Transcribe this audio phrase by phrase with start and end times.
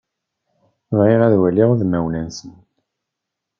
[0.97, 2.51] Bɣiɣ ad waliɣ udmawen-nsen.